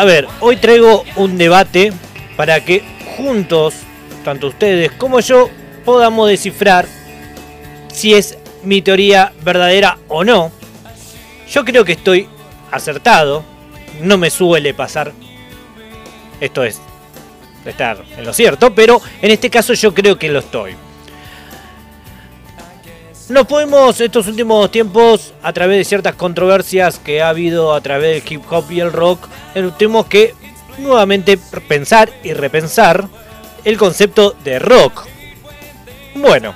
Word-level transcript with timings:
A 0.00 0.04
ver, 0.04 0.28
hoy 0.38 0.56
traigo 0.58 1.04
un 1.16 1.36
debate 1.38 1.92
para 2.36 2.64
que 2.64 2.84
juntos, 3.16 3.74
tanto 4.24 4.46
ustedes 4.46 4.92
como 4.92 5.18
yo, 5.18 5.50
podamos 5.84 6.28
descifrar 6.28 6.86
si 7.92 8.14
es 8.14 8.38
mi 8.62 8.80
teoría 8.80 9.32
verdadera 9.42 9.98
o 10.06 10.22
no. 10.22 10.52
Yo 11.50 11.64
creo 11.64 11.84
que 11.84 11.94
estoy 11.94 12.28
acertado, 12.70 13.42
no 14.00 14.18
me 14.18 14.30
suele 14.30 14.72
pasar. 14.72 15.12
Esto 16.40 16.62
es 16.62 16.80
estar 17.64 18.04
en 18.16 18.24
lo 18.24 18.32
cierto, 18.32 18.72
pero 18.72 19.02
en 19.20 19.32
este 19.32 19.50
caso 19.50 19.74
yo 19.74 19.92
creo 19.92 20.16
que 20.16 20.28
lo 20.28 20.38
estoy. 20.38 20.76
Nos 23.28 23.46
podemos 23.46 24.00
estos 24.00 24.26
últimos 24.26 24.70
tiempos, 24.70 25.34
a 25.42 25.52
través 25.52 25.76
de 25.76 25.84
ciertas 25.84 26.14
controversias 26.14 26.98
que 26.98 27.20
ha 27.20 27.28
habido 27.28 27.74
a 27.74 27.80
través 27.82 28.24
del 28.24 28.32
hip 28.32 28.42
hop 28.50 28.64
y 28.70 28.80
el 28.80 28.90
rock, 28.90 29.28
tenemos 29.76 30.06
que 30.06 30.34
nuevamente 30.78 31.36
pensar 31.36 32.10
y 32.24 32.32
repensar 32.32 33.06
el 33.66 33.76
concepto 33.76 34.34
de 34.44 34.58
rock. 34.58 35.06
Bueno, 36.14 36.54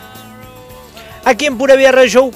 aquí 1.24 1.45
en 1.45 1.59
Pura 1.59 1.77
Vida 1.77 1.93
Radio 1.93 2.09
Show 2.09 2.30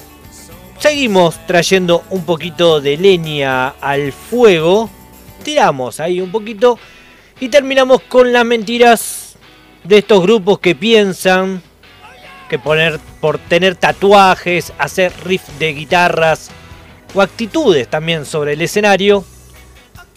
seguimos 0.79 1.39
trayendo 1.47 2.05
un 2.11 2.27
poquito 2.27 2.83
de 2.83 2.99
leña 2.99 3.69
al 3.81 4.13
fuego, 4.13 4.91
tiramos 5.45 5.99
ahí 5.99 6.21
un 6.21 6.31
poquito 6.31 6.79
y 7.41 7.49
terminamos 7.49 8.03
con 8.03 8.35
las 8.35 8.45
mentiras 8.45 9.37
de 9.83 9.97
estos 9.97 10.21
grupos 10.21 10.59
que 10.59 10.75
piensan 10.75 11.63
que 12.49 12.59
poner 12.59 12.99
por 13.21 13.39
tener 13.39 13.75
tatuajes, 13.75 14.73
hacer 14.79 15.13
riff 15.25 15.49
de 15.59 15.73
guitarras 15.73 16.51
o 17.15 17.23
actitudes 17.23 17.89
también 17.89 18.25
sobre 18.25 18.53
el 18.55 18.63
escenario, 18.63 19.25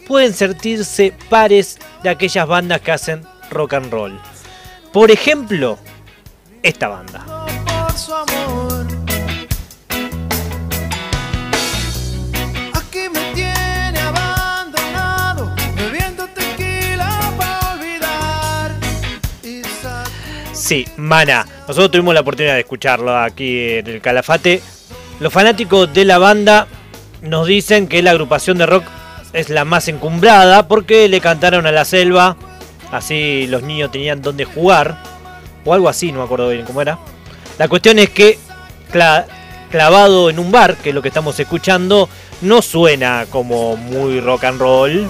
pueden 0.08 0.34
sentirse 0.34 1.14
pares 1.30 1.80
de 2.04 2.10
aquellas 2.10 2.48
bandas 2.48 2.82
que 2.82 2.92
hacen 2.92 3.24
rock 3.52 3.74
and 3.74 3.92
roll. 3.92 4.20
Por 4.92 5.12
ejemplo, 5.12 5.78
esta 6.64 6.88
banda. 6.88 7.39
Sí, 20.70 20.86
Mana. 20.98 21.48
Nosotros 21.68 21.90
tuvimos 21.90 22.14
la 22.14 22.20
oportunidad 22.20 22.54
de 22.54 22.60
escucharlo 22.60 23.18
aquí 23.18 23.78
en 23.78 23.88
el 23.88 24.02
Calafate. 24.02 24.62
Los 25.20 25.34
fanáticos 25.34 25.92
de 25.92 26.06
la 26.06 26.20
banda 26.20 26.68
nos 27.24 27.48
dicen 27.48 27.88
que 27.88 28.04
la 28.04 28.12
agrupación 28.12 28.60
de 28.60 28.68
rock 28.68 28.84
es 29.34 29.50
la 29.50 29.66
más 29.66 29.88
encumbrada 29.88 30.68
porque 30.68 31.10
le 31.10 31.22
cantaron 31.22 31.66
a 31.66 31.72
la 31.72 31.86
selva. 31.86 32.38
Así 32.92 33.48
los 33.48 33.64
niños 33.64 33.90
tenían 33.90 34.22
donde 34.22 34.46
jugar. 34.46 35.02
O 35.66 35.74
algo 35.74 35.90
así, 35.90 36.12
no 36.12 36.20
me 36.20 36.26
acuerdo 36.26 36.50
bien 36.50 36.66
cómo 36.66 36.84
era. 36.84 37.00
La 37.58 37.68
cuestión 37.68 37.98
es 37.98 38.12
que 38.12 38.38
clavado 39.72 40.30
en 40.30 40.38
un 40.38 40.52
bar, 40.52 40.76
que 40.76 40.90
es 40.90 40.96
lo 40.96 41.02
que 41.02 41.08
estamos 41.08 41.40
escuchando, 41.40 42.08
no 42.42 42.62
suena 42.62 43.26
como 43.32 43.76
muy 43.76 44.20
rock 44.20 44.44
and 44.44 44.60
roll. 44.60 45.10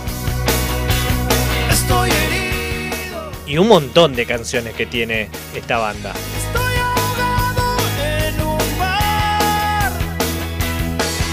Y 3.50 3.58
un 3.58 3.68
montón 3.68 4.16
de 4.16 4.28
canciones 4.28 4.76
que 4.76 4.86
tiene 4.86 5.28
esta 5.56 5.80
banda. 5.80 6.14
Estoy 6.38 6.76
ahogado 6.78 7.80
en 8.00 8.42
un 8.42 8.78
mar, 8.78 9.92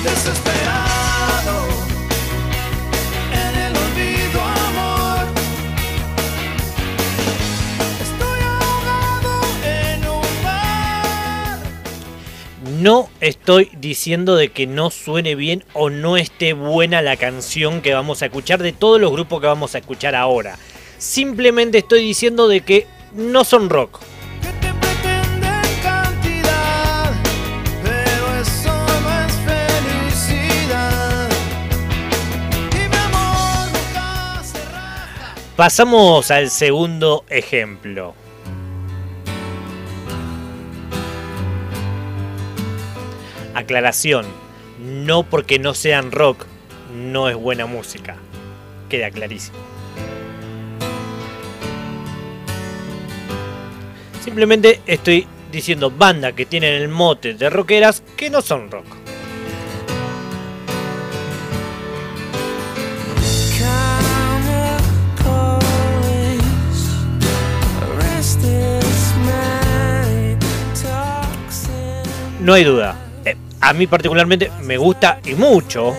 desesperado 0.02 1.66
en 3.32 3.54
el 3.60 3.76
olvido, 3.76 4.40
amor. 4.40 5.26
Estoy 8.00 8.40
ahogado 8.40 9.32
en 9.62 10.08
un 10.08 10.42
mar. 10.42 11.58
No 12.80 13.10
estoy 13.20 13.70
diciendo 13.78 14.36
de 14.36 14.48
que 14.48 14.66
no 14.66 14.88
suene 14.88 15.34
bien 15.34 15.64
o 15.74 15.90
no 15.90 16.16
esté 16.16 16.54
buena 16.54 17.02
la 17.02 17.18
canción 17.18 17.82
que 17.82 17.92
vamos 17.92 18.22
a 18.22 18.26
escuchar 18.26 18.62
de 18.62 18.72
todos 18.72 18.98
los 18.98 19.12
grupos 19.12 19.42
que 19.42 19.48
vamos 19.48 19.74
a 19.74 19.78
escuchar 19.78 20.14
ahora. 20.14 20.56
Simplemente 20.98 21.78
estoy 21.78 22.02
diciendo 22.02 22.48
de 22.48 22.60
que 22.62 22.86
no 23.14 23.44
son 23.44 23.70
rock. 23.70 24.00
Pasamos 35.56 36.30
al 36.30 36.50
segundo 36.50 37.24
ejemplo. 37.30 38.14
Aclaración, 43.54 44.26
no 44.78 45.22
porque 45.22 45.58
no 45.58 45.72
sean 45.72 46.12
rock, 46.12 46.44
no 46.94 47.30
es 47.30 47.36
buena 47.36 47.64
música. 47.64 48.16
Queda 48.90 49.10
clarísimo. 49.10 49.75
Simplemente 54.26 54.80
estoy 54.88 55.24
diciendo 55.52 55.88
bandas 55.88 56.32
que 56.32 56.46
tienen 56.46 56.74
el 56.74 56.88
mote 56.88 57.34
de 57.34 57.48
rockeras 57.48 58.02
que 58.16 58.28
no 58.28 58.42
son 58.42 58.68
rock. 58.68 58.84
No 72.40 72.52
hay 72.52 72.64
duda. 72.64 72.96
Eh, 73.24 73.36
a 73.60 73.72
mí 73.74 73.86
particularmente 73.86 74.50
me 74.64 74.76
gusta 74.76 75.20
y 75.24 75.34
mucho. 75.34 75.94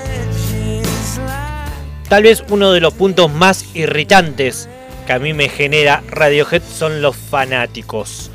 Tal 2.10 2.24
vez 2.24 2.44
uno 2.50 2.74
de 2.74 2.82
los 2.82 2.94
puntos 2.94 3.32
más 3.32 3.74
irritantes 3.74 4.68
que 5.08 5.14
a 5.14 5.20
mí 5.20 5.34
me 5.34 5.48
genera 5.48 6.04
Radiohead 6.10 6.62
son 6.62 7.02
los 7.02 7.16
fanáticos. 7.16 8.30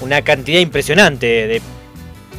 Una 0.00 0.22
cantidad 0.22 0.58
impresionante 0.58 1.26
de, 1.26 1.62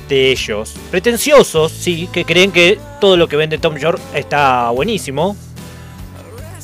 de 0.09 0.31
ellos. 0.31 0.73
Pretenciosos, 0.89 1.71
sí, 1.71 2.09
que 2.11 2.25
creen 2.25 2.51
que 2.51 2.79
todo 2.99 3.15
lo 3.15 3.29
que 3.29 3.37
vende 3.37 3.59
Tom 3.59 3.77
York 3.77 4.01
está 4.15 4.71
buenísimo. 4.71 5.37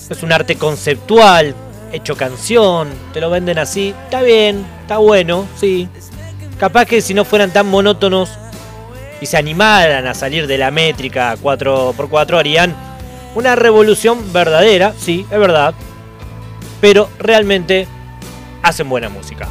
Es 0.10 0.24
un 0.24 0.32
arte 0.32 0.56
conceptual, 0.56 1.54
hecho 1.94 2.18
canción, 2.18 2.90
te 3.14 3.22
lo 3.22 3.30
venden 3.30 3.60
así. 3.60 3.94
Está 4.06 4.24
bien, 4.24 4.66
está 4.82 4.98
bueno, 4.98 5.48
sí. 5.56 5.88
Capaz 6.60 6.86
que 6.86 7.02
si 7.02 7.14
no 7.14 7.26
fueran 7.26 7.54
tan 7.54 7.68
monótonos 7.68 8.32
y 9.22 9.28
se 9.28 9.38
animaran 9.38 10.08
a 10.08 10.16
salir 10.16 10.48
de 10.48 10.58
la 10.58 10.72
métrica 10.72 11.36
4x4 11.38 12.40
harían 12.40 12.76
una 13.36 13.56
revolución 13.56 14.34
verdadera, 14.34 14.94
sí, 14.98 15.28
es 15.30 15.40
verdad 15.40 15.76
pero 16.82 17.10
realmente 17.20 17.88
hacen 18.62 18.90
buena 18.90 19.10
música. 19.10 19.48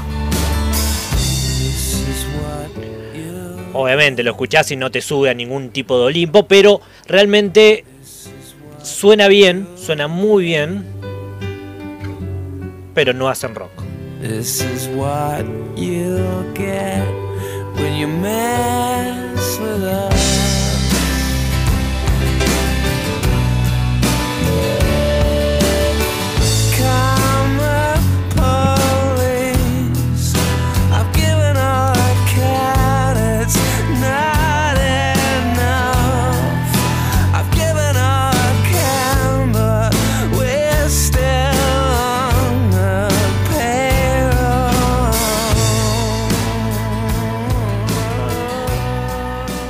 Obviamente 3.73 4.23
lo 4.23 4.31
escuchás 4.31 4.71
y 4.71 4.77
no 4.77 4.91
te 4.91 5.03
sube 5.03 5.29
a 5.29 5.35
ningún 5.35 5.71
tipo 5.71 5.99
de 5.99 6.07
Olimpo, 6.07 6.47
pero 6.47 6.81
realmente 7.07 7.85
suena 8.83 9.29
bien, 9.29 9.69
suena 9.77 10.09
muy 10.09 10.45
bien, 10.45 10.87
pero 12.95 13.13
no 13.13 13.29
hacen 13.29 13.55
rock. 13.55 13.71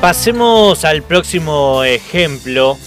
Pasemos 0.07 0.85
al 0.85 1.03
próximo 1.03 1.83
ejemplo. 1.83 2.79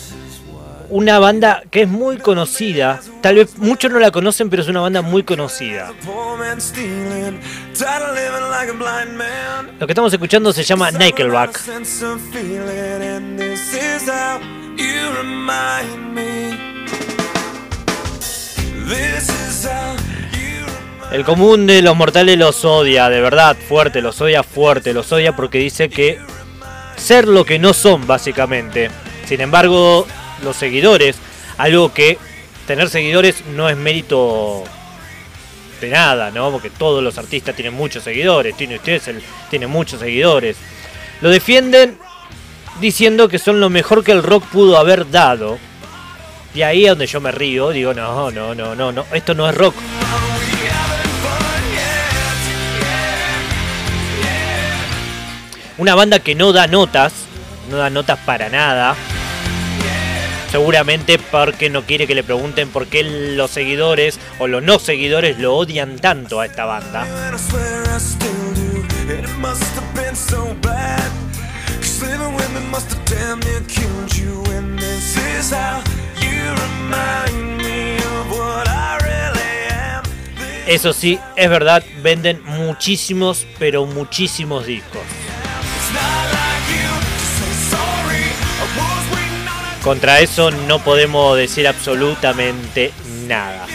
Una 0.88 1.20
banda 1.20 1.64
que 1.70 1.82
es 1.82 1.88
muy 1.90 2.16
conocida, 2.16 3.02
tal 3.22 3.36
vez 3.36 3.58
muchos 3.58 3.92
no 3.92 4.00
la 4.00 4.10
conocen, 4.10 4.50
pero 4.50 4.62
es 4.62 4.70
una 4.70 4.80
banda 4.80 5.02
muy 5.02 5.24
conocida. 5.24 5.92
Lo 9.80 9.86
que 9.86 9.92
estamos 9.92 10.14
escuchando 10.14 10.54
se 10.54 10.64
llama 10.64 10.92
Nickelback. 10.92 11.60
El 21.12 21.26
común 21.26 21.68
de 21.68 21.82
los 21.82 21.98
mortales 21.98 22.38
los 22.38 22.64
odia, 22.64 23.10
de 23.10 23.20
verdad, 23.20 23.58
fuerte, 23.58 24.02
los 24.02 24.22
odia 24.22 24.42
fuerte, 24.42 24.94
los 24.94 25.12
odia 25.12 25.36
porque 25.36 25.58
dice 25.58 25.90
que 25.90 26.18
ser 27.00 27.28
lo 27.28 27.46
que 27.46 27.60
no 27.60 27.74
son, 27.74 28.06
básicamente. 28.06 28.90
Sin 29.26 29.42
embargo, 29.42 30.08
los 30.44 30.56
seguidores, 30.56 31.16
algo 31.58 31.94
que 31.94 32.18
tener 32.68 32.90
seguidores 32.90 33.46
no 33.48 33.70
es 33.70 33.78
mérito 33.78 34.64
de 35.82 35.90
nada, 35.90 36.32
¿no? 36.32 36.52
Porque 36.52 36.70
todos 36.70 37.04
los 37.04 37.18
artistas 37.18 37.56
tienen 37.56 37.74
muchos 37.74 38.04
seguidores, 38.04 38.56
tiene 38.56 38.76
ustedes, 38.76 39.10
tiene 39.50 39.68
muchos 39.68 40.00
seguidores. 40.00 40.58
Lo 41.22 41.30
defienden 41.30 41.98
diciendo 42.80 43.28
que 43.28 43.40
son 43.40 43.60
lo 43.60 43.70
mejor 43.70 44.04
que 44.04 44.12
el 44.12 44.24
rock 44.24 44.46
pudo 44.46 44.78
haber 44.78 45.10
dado. 45.10 45.58
Y 46.54 46.64
ahí 46.64 46.86
es 46.86 46.90
donde 46.90 47.08
yo 47.08 47.22
me 47.22 47.32
río, 47.32 47.70
digo, 47.70 47.94
no, 47.94 48.32
no, 48.32 48.56
no, 48.56 48.76
no, 48.76 48.92
no, 48.92 49.06
esto 49.14 49.34
no 49.34 49.48
es 49.48 49.56
rock. 49.56 49.76
Una 55.80 55.96
banda 55.96 56.20
que 56.20 56.36
no 56.36 56.52
da 56.52 56.68
notas, 56.68 57.14
no 57.72 57.78
da 57.78 57.90
notas 57.90 58.20
para 58.26 58.50
nada. 58.50 58.98
Seguramente 60.52 61.18
porque 61.18 61.70
no 61.70 61.84
quiere 61.84 62.06
que 62.06 62.16
le 62.16 62.24
pregunten 62.24 62.68
por 62.68 62.88
qué 62.88 63.02
los 63.04 63.50
seguidores 63.50 64.20
o 64.40 64.48
los 64.48 64.62
no 64.62 64.78
seguidores 64.78 65.40
lo 65.40 65.56
odian 65.56 65.98
tanto 65.98 66.42
a 66.42 66.48
esta 66.48 66.66
banda. 66.66 67.08
Eso 80.68 80.92
sí, 80.92 81.18
es 81.38 81.50
verdad, 81.50 81.86
venden 82.04 82.44
muchísimos, 82.44 83.48
pero 83.58 83.86
muchísimos 83.86 84.66
discos. 84.66 85.04
Contra 89.90 90.20
eso 90.20 90.52
no 90.52 90.78
podemos 90.78 91.36
decir 91.36 91.68
absolutamente 91.68 92.94
nada. 93.26 93.66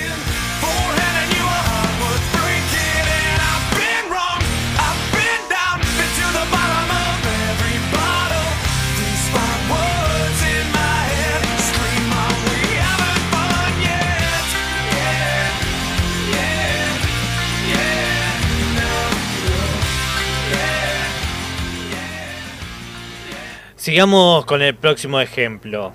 Sigamos 23.84 24.46
con 24.46 24.62
el 24.62 24.74
próximo 24.74 25.20
ejemplo. 25.20 25.92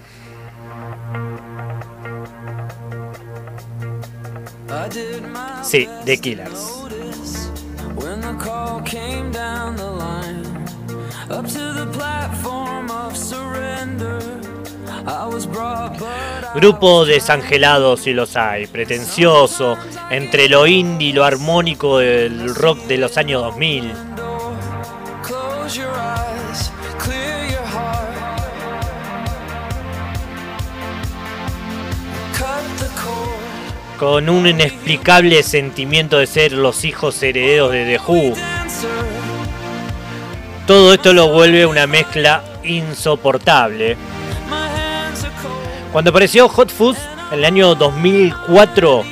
Sí, 5.64 5.90
The 6.06 6.22
Killers. 6.22 6.84
Grupo 16.54 17.06
desangelado 17.06 17.98
si 17.98 18.14
los 18.14 18.36
hay, 18.36 18.68
pretencioso, 18.68 19.80
entre 20.12 20.48
lo 20.48 20.68
indie 20.68 21.08
y 21.08 21.14
lo 21.14 21.26
armónico 21.26 21.98
del 21.98 22.54
rock 22.54 22.86
de 22.86 23.00
los 23.00 23.18
años 23.18 23.42
2000. 23.42 23.92
Con 34.00 34.30
un 34.30 34.48
inexplicable 34.48 35.44
sentimiento 35.44 36.20
de 36.20 36.26
ser 36.26 36.54
los 36.54 36.86
hijos 36.86 37.22
herederos 37.22 37.72
de 37.74 37.86
The 37.86 38.00
Who. 38.00 38.34
Todo 40.66 40.94
esto 40.94 41.12
lo 41.12 41.28
vuelve 41.30 41.66
una 41.66 41.86
mezcla 41.86 42.44
insoportable. 42.64 43.98
Cuando 45.92 46.12
apareció 46.12 46.48
Hot 46.48 46.72
Fuzz 46.72 46.98
en 47.32 47.40
el 47.40 47.46
año 47.46 47.76
2004, 47.76 49.04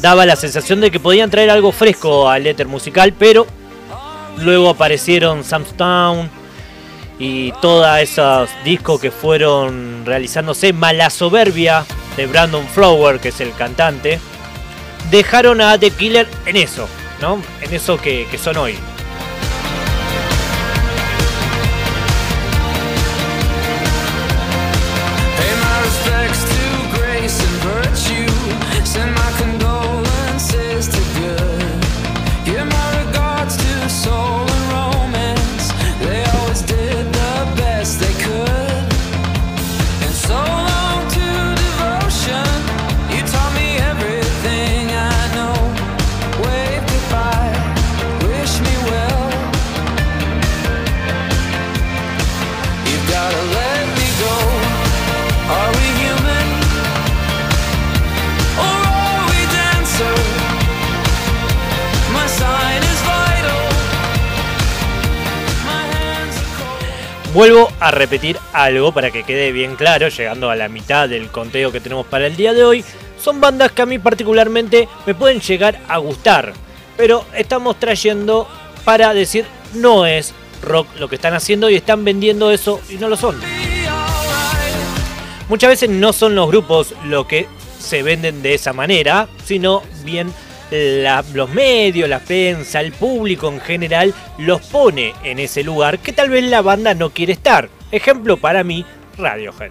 daba 0.00 0.24
la 0.24 0.36
sensación 0.36 0.80
de 0.80 0.92
que 0.92 1.00
podían 1.00 1.30
traer 1.30 1.50
algo 1.50 1.72
fresco 1.72 2.28
al 2.28 2.46
éter 2.46 2.68
musical, 2.68 3.12
pero 3.18 3.48
luego 4.38 4.70
aparecieron 4.70 5.42
Sam's 5.42 5.72
Town 5.76 6.30
y 7.18 7.50
todos 7.60 7.98
esos 7.98 8.48
discos 8.64 9.00
que 9.00 9.10
fueron 9.10 10.06
realizándose, 10.06 10.72
Mala 10.72 11.10
Soberbia, 11.10 11.84
de 12.20 12.26
Brandon 12.26 12.68
Flower, 12.68 13.18
que 13.18 13.28
es 13.28 13.40
el 13.40 13.54
cantante, 13.54 14.20
dejaron 15.10 15.62
a 15.62 15.78
The 15.78 15.90
Killer 15.90 16.28
en 16.44 16.56
eso, 16.56 16.86
¿no? 17.18 17.42
En 17.62 17.72
eso 17.72 17.98
que, 17.98 18.26
que 18.30 18.36
son 18.36 18.58
hoy. 18.58 18.76
Vuelvo 67.32 67.70
a 67.78 67.92
repetir 67.92 68.38
algo 68.52 68.90
para 68.90 69.12
que 69.12 69.22
quede 69.22 69.52
bien 69.52 69.76
claro, 69.76 70.08
llegando 70.08 70.50
a 70.50 70.56
la 70.56 70.68
mitad 70.68 71.08
del 71.08 71.28
conteo 71.28 71.70
que 71.70 71.78
tenemos 71.78 72.04
para 72.06 72.26
el 72.26 72.34
día 72.34 72.52
de 72.52 72.64
hoy. 72.64 72.84
Son 73.22 73.40
bandas 73.40 73.70
que 73.70 73.82
a 73.82 73.86
mí 73.86 74.00
particularmente 74.00 74.88
me 75.06 75.14
pueden 75.14 75.40
llegar 75.40 75.78
a 75.86 75.98
gustar, 75.98 76.52
pero 76.96 77.24
estamos 77.36 77.78
trayendo 77.78 78.48
para 78.84 79.14
decir 79.14 79.44
no 79.74 80.06
es 80.06 80.34
rock 80.60 80.88
lo 80.98 81.08
que 81.08 81.14
están 81.14 81.34
haciendo 81.34 81.70
y 81.70 81.76
están 81.76 82.04
vendiendo 82.04 82.50
eso 82.50 82.80
y 82.88 82.94
no 82.94 83.08
lo 83.08 83.16
son. 83.16 83.40
Muchas 85.48 85.70
veces 85.70 85.88
no 85.88 86.12
son 86.12 86.34
los 86.34 86.48
grupos 86.48 86.94
lo 87.04 87.28
que 87.28 87.46
se 87.78 88.02
venden 88.02 88.42
de 88.42 88.54
esa 88.54 88.72
manera, 88.72 89.28
sino 89.44 89.82
bien 90.04 90.32
los 90.70 91.50
medios, 91.50 92.08
la 92.08 92.20
prensa, 92.20 92.80
el 92.80 92.92
público 92.92 93.48
en 93.48 93.60
general 93.60 94.14
los 94.38 94.60
pone 94.62 95.14
en 95.24 95.38
ese 95.38 95.62
lugar 95.64 95.98
que 95.98 96.12
tal 96.12 96.30
vez 96.30 96.44
la 96.44 96.62
banda 96.62 96.94
no 96.94 97.10
quiere 97.10 97.32
estar. 97.32 97.68
Ejemplo 97.90 98.36
para 98.36 98.62
mí, 98.62 98.84
Radiohead. 99.18 99.70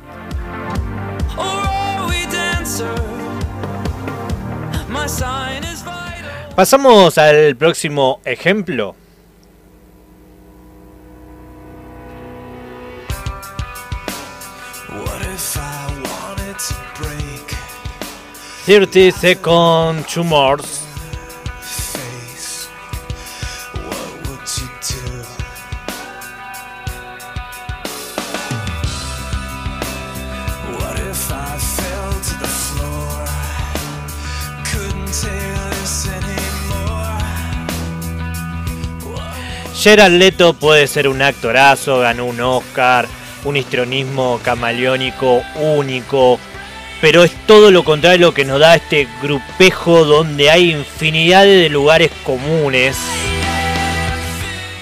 Pasamos 6.55 7.17
al 7.17 7.55
próximo 7.55 8.19
ejemplo. 8.25 8.95
Thirty 18.65 19.11
Second 19.11 20.05
Tumors 20.05 20.88
Gerard 39.75 40.11
Leto 40.11 40.53
puede 40.53 40.87
ser 40.87 41.07
un 41.07 41.21
actorazo, 41.21 41.99
ganó 41.99 42.25
un 42.25 42.41
Oscar, 42.41 43.07
un 43.45 43.55
histrionismo 43.55 44.39
camaleónico 44.43 45.41
único, 45.55 46.37
pero 46.99 47.23
es 47.23 47.31
todo 47.47 47.71
lo 47.71 47.85
contrario 47.85 48.27
lo 48.27 48.33
que 48.33 48.43
nos 48.43 48.59
da 48.59 48.75
este 48.75 49.07
grupejo 49.21 50.03
donde 50.03 50.51
hay 50.51 50.71
infinidad 50.71 51.45
de 51.45 51.69
lugares 51.69 52.11
comunes 52.25 52.97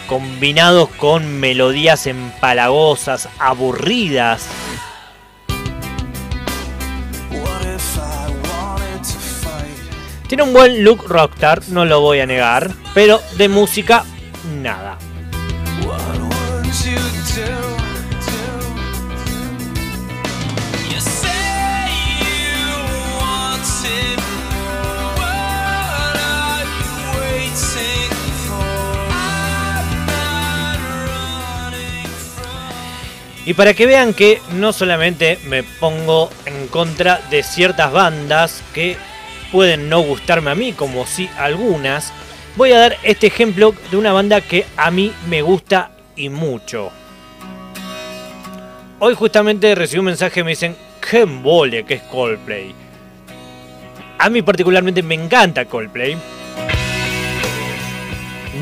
combinados 0.08 0.90
con 0.90 1.40
melodías 1.40 2.08
empalagosas, 2.08 3.30
aburridas. 3.38 4.48
Tiene 10.28 10.44
un 10.44 10.52
buen 10.52 10.84
look 10.84 11.06
rockstar, 11.08 11.62
no 11.70 11.86
lo 11.86 12.02
voy 12.02 12.20
a 12.20 12.26
negar, 12.26 12.70
pero 12.94 13.22
de 13.38 13.48
música, 13.48 14.04
nada. 14.62 14.98
Y 33.46 33.54
para 33.54 33.74
que 33.74 33.86
vean 33.86 34.14
que 34.14 34.42
no 34.56 34.74
solamente 34.74 35.40
me 35.46 35.64
pongo 35.64 36.30
en 36.46 36.68
contra 36.68 37.22
de 37.30 37.44
ciertas 37.44 37.94
bandas 37.94 38.62
que 38.74 38.98
pueden 39.52 39.90
no 39.90 40.02
gustarme 40.02 40.52
a 40.52 40.56
mí, 40.56 40.74
como 40.74 41.06
si 41.06 41.30
algunas, 41.38 42.14
voy 42.56 42.72
a 42.72 42.80
dar 42.80 42.98
este 43.04 43.28
ejemplo 43.28 43.74
de 43.92 43.98
una 43.98 44.14
banda 44.14 44.42
que 44.42 44.66
a 44.76 44.92
mí 44.92 45.14
me 45.30 45.42
gusta 45.42 45.92
y 46.16 46.30
mucho. 46.30 46.92
Hoy 49.00 49.14
justamente 49.14 49.76
recibí 49.76 50.00
un 50.00 50.06
mensaje 50.06 50.44
me 50.44 50.52
dicen, 50.52 50.76
qué 51.00 51.22
embole 51.22 51.86
que 51.86 51.96
es 51.96 52.02
Coldplay. 52.04 52.74
A 54.18 54.30
mí 54.30 54.42
particularmente 54.42 55.04
me 55.04 55.16
encanta 55.16 55.66
Coldplay. 55.66 56.18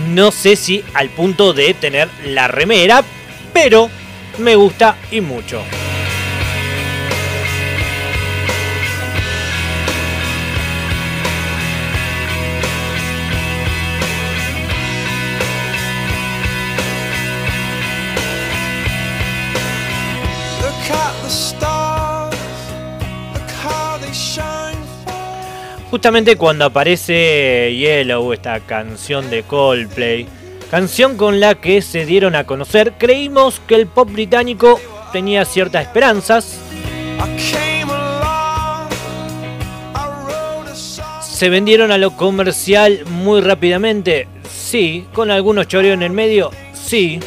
No 0.10 0.32
sé 0.32 0.58
si 0.58 0.84
al 0.94 1.10
punto 1.10 1.54
de 1.54 1.74
tener 1.74 2.10
la 2.26 2.48
remera, 2.50 3.04
pero 3.54 3.90
me 4.40 4.56
gusta 4.56 4.98
y 5.12 5.22
mucho. 5.22 5.62
Justamente 25.96 26.36
cuando 26.36 26.66
aparece 26.66 27.74
Yellow, 27.74 28.34
esta 28.34 28.60
canción 28.60 29.30
de 29.30 29.44
Coldplay, 29.44 30.28
canción 30.70 31.16
con 31.16 31.40
la 31.40 31.56
que 31.56 31.82
se 31.82 32.06
dieron 32.06 32.36
a 32.36 32.44
conocer, 32.44 32.96
creímos 32.98 33.62
que 33.66 33.76
el 33.76 33.88
pop 33.88 34.12
británico 34.12 34.78
tenía 35.14 35.46
ciertas 35.46 35.84
esperanzas. 35.84 36.60
¿Se 41.22 41.48
vendieron 41.48 41.94
a 41.94 41.98
lo 41.98 42.18
comercial 42.18 43.06
muy 43.06 43.40
rápidamente? 43.40 44.28
Sí. 44.54 45.06
¿Con 45.14 45.32
algunos 45.32 45.70
choreos 45.70 45.94
en 45.94 46.04
el 46.04 46.12
medio? 46.12 46.52
Sí. 46.74 47.22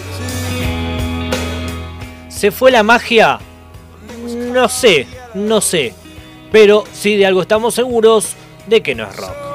¿Se 2.28 2.50
fue 2.50 2.70
la 2.70 2.82
magia? 2.82 3.38
No 4.52 4.68
sé, 4.68 5.06
no 5.32 5.62
sé. 5.62 5.94
Pero 6.52 6.84
sí 6.92 7.16
de 7.16 7.24
algo 7.24 7.40
estamos 7.40 7.74
seguros 7.74 8.36
de 8.68 8.82
que 8.82 8.94
no 8.94 9.04
es 9.04 9.16
rock. 9.16 9.48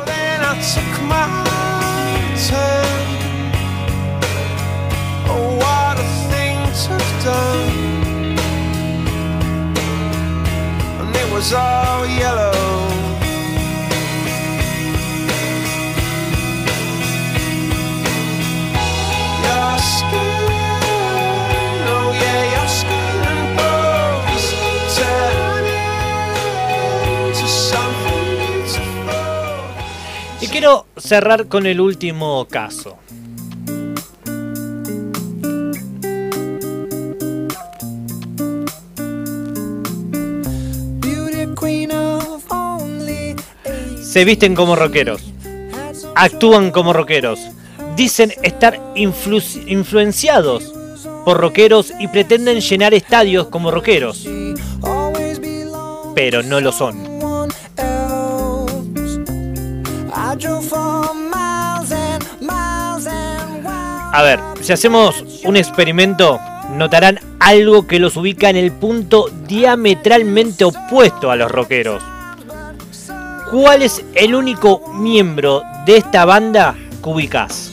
Y 12.05 12.92
quiero 30.63 30.86
cerrar 30.96 31.50
con 31.50 31.65
el 31.65 31.82
último 31.82 32.48
caso. 32.50 32.98
se 44.01 44.24
visten 44.24 44.55
como 44.55 44.77
rockeros, 44.77 45.22
actúan 46.15 46.72
como 46.72 46.93
rockeros, 46.93 47.39
dicen 47.98 48.32
estar 48.43 48.79
influenciados 48.96 50.72
por 51.25 51.41
rockeros 51.41 51.91
y 52.00 52.08
pretenden 52.08 52.62
llenar 52.62 52.93
estadios 52.93 53.48
como 53.48 53.70
rockeros, 53.70 54.29
pero 56.15 56.41
no 56.41 56.62
lo 56.62 56.72
son. 56.72 57.12
A 64.15 64.21
ver, 64.21 64.39
si 64.61 64.73
hacemos 64.73 65.23
un 65.43 65.55
experimento, 65.55 66.39
notarán 66.69 67.19
algo 67.39 67.87
que 67.87 67.99
los 67.99 68.15
ubica 68.15 68.49
en 68.49 68.55
el 68.55 68.71
punto 68.71 69.29
diametralmente 69.47 70.65
opuesto 70.65 71.31
a 71.31 71.35
los 71.35 71.51
rockeros. 71.51 72.03
¿Cuál 73.51 73.81
es 73.83 74.03
el 74.15 74.33
único 74.33 74.81
miembro 74.93 75.61
de 75.85 75.97
esta 75.97 76.25
banda 76.25 76.75
que 77.03 77.09
ubicás? 77.09 77.71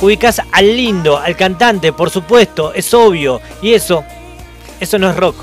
Ubicás 0.00 0.40
al 0.50 0.76
lindo, 0.76 1.18
al 1.18 1.36
cantante, 1.36 1.92
por 1.92 2.08
supuesto, 2.10 2.72
es 2.72 2.92
obvio. 2.94 3.40
Y 3.60 3.74
eso, 3.74 4.02
eso 4.80 4.98
no 4.98 5.10
es 5.10 5.16
rock. 5.16 5.36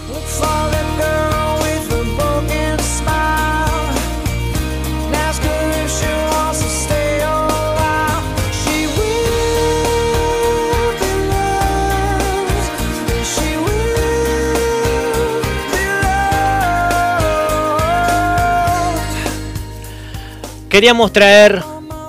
Queríamos 20.69 21.13
traer 21.13 21.61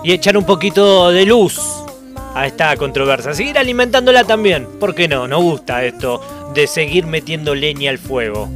y 0.05 0.13
echar 0.13 0.37
un 0.37 0.45
poquito 0.45 1.11
de 1.11 1.27
luz 1.27 1.61
a 2.35 2.47
esta 2.47 2.77
controversia. 2.77 3.35
Seguir 3.35 3.59
alimentándola 3.59 4.25
también. 4.25 4.67
¿Por 4.79 4.95
qué 4.95 5.09
no? 5.09 5.27
Nos 5.27 5.43
gusta 5.43 5.85
esto 5.85 6.21
de 6.55 6.67
seguir 6.67 7.07
metiendo 7.07 7.55
leña 7.55 7.91
al 7.91 7.99
fuego. 7.99 8.49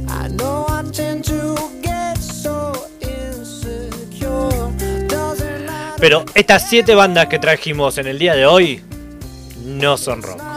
Pero 5.99 6.25
estas 6.35 6.69
siete 6.69 6.95
bandas 6.95 7.27
que 7.27 7.39
trajimos 7.39 7.97
en 7.97 8.07
el 8.07 8.19
día 8.19 8.35
de 8.35 8.45
hoy 8.45 8.81
no 9.63 9.97
son 9.97 10.21
rock. 10.21 10.52